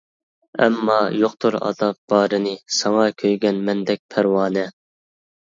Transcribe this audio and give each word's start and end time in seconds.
ئەمما 0.63 0.95
يوقتۇر 1.23 1.57
ئاتاپ 1.67 1.99
بارىنى، 2.13 2.55
ساڭا 2.79 3.05
كۆيگەن 3.23 3.61
مەندەك 3.69 4.03
پەرۋانە. 4.17 4.67